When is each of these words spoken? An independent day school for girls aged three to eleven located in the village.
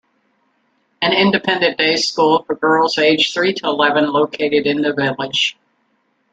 An 1.03 1.13
independent 1.13 1.77
day 1.77 1.95
school 1.95 2.41
for 2.47 2.55
girls 2.55 2.97
aged 2.97 3.35
three 3.35 3.53
to 3.53 3.67
eleven 3.67 4.11
located 4.11 4.65
in 4.65 4.81
the 4.81 4.93
village. 4.93 5.55